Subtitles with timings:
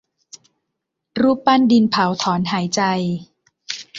[1.21, 2.81] รูปปั้นดินเผาถอนหายใจ